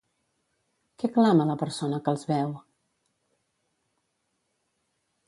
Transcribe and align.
Què 1.01 1.09
clama 1.17 1.45
la 1.49 1.57
persona 1.63 1.99
que 2.07 2.13
els 2.17 2.25
veu? 2.31 2.55